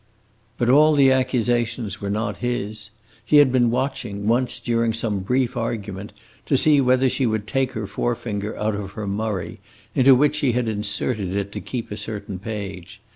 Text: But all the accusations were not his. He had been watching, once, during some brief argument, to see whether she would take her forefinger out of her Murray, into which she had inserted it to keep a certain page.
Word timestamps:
But 0.57 0.67
all 0.71 0.95
the 0.95 1.11
accusations 1.11 2.01
were 2.01 2.09
not 2.09 2.37
his. 2.37 2.89
He 3.23 3.37
had 3.37 3.51
been 3.51 3.69
watching, 3.69 4.25
once, 4.25 4.59
during 4.59 4.93
some 4.93 5.19
brief 5.19 5.55
argument, 5.55 6.11
to 6.47 6.57
see 6.57 6.81
whether 6.81 7.07
she 7.07 7.27
would 7.27 7.45
take 7.45 7.73
her 7.73 7.85
forefinger 7.85 8.57
out 8.57 8.73
of 8.73 8.93
her 8.93 9.05
Murray, 9.05 9.59
into 9.93 10.15
which 10.15 10.37
she 10.37 10.53
had 10.53 10.67
inserted 10.67 11.35
it 11.35 11.51
to 11.51 11.61
keep 11.61 11.91
a 11.91 11.97
certain 11.97 12.39
page. 12.39 12.99